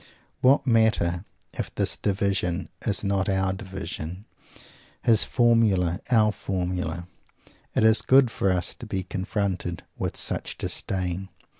[0.39, 4.25] What matter if his "division" is not our "division,"
[5.03, 7.07] his "formula" our "formula"?
[7.75, 11.29] It is good for us to be confronted with such Disdain.